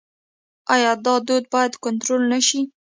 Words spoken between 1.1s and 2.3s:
دود باید کنټرول